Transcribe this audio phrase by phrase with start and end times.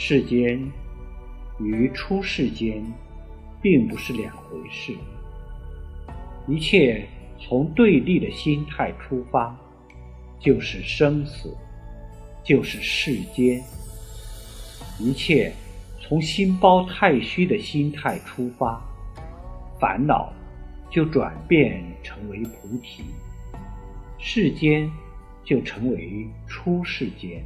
[0.00, 0.64] 世间
[1.58, 2.80] 与出世间
[3.60, 4.94] 并不是两回事。
[6.46, 7.04] 一切
[7.36, 9.58] 从对立的心态出发
[10.38, 11.52] 就是生死
[12.44, 13.60] 就是世间。
[15.00, 15.52] 一切
[16.00, 18.80] 从心包太虚的心态出发
[19.80, 20.32] 烦恼
[20.88, 23.02] 就转变成为菩提
[24.16, 24.88] 世间
[25.44, 27.44] 就成为出世间。